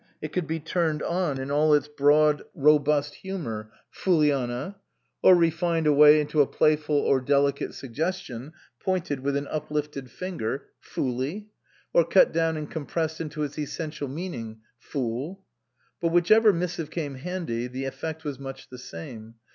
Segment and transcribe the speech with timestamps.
[0.19, 4.77] It could be turned on in all its broad robust humour "Fooliana!"
[5.21, 8.53] Or refined away into a playful or delicate suggestion,
[8.83, 11.49] pointed with an uplifted finger" Fooli!"
[11.93, 15.45] Or cut down and compressed into its essential meaning "Fool!"
[16.01, 19.35] But whichever missive came handy, the effect was much the same.